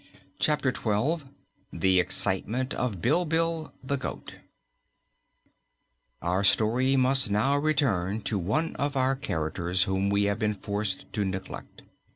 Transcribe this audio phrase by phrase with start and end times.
[0.39, 1.25] Chapter Twelve
[1.71, 4.33] The Excitement of Bilbil the Goat
[6.23, 11.13] Our story must now return to one of our characters whom we have been forced
[11.13, 11.83] to neglect.